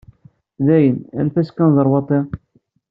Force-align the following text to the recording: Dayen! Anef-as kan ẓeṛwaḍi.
Dayen! 0.65 0.97
Anef-as 1.19 1.49
kan 1.51 1.75
ẓeṛwaḍi. 1.75 2.19